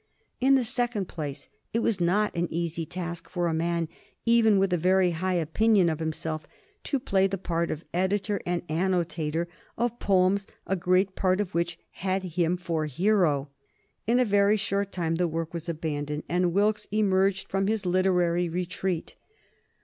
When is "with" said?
4.57-4.73